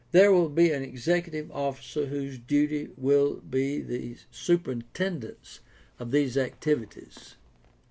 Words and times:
There 0.13 0.31
will 0.33 0.49
be 0.49 0.71
an 0.71 0.81
executive 0.81 1.51
officer 1.51 2.07
whose 2.07 2.39
duty 2.39 2.89
will 2.97 3.35
be 3.35 3.81
the 3.81 4.17
superintendence 4.31 5.59
of 5.99 6.09
these 6.09 6.35
activities. 6.39 7.35